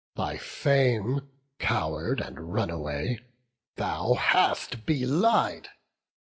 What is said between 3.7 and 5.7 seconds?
thou hast belied.